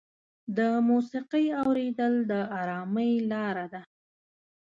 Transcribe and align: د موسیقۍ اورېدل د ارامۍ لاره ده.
د 0.57 0.59
موسیقۍ 0.89 1.45
اورېدل 1.61 2.13
د 2.31 2.33
ارامۍ 2.59 3.11
لاره 3.31 3.65
ده. 3.73 3.81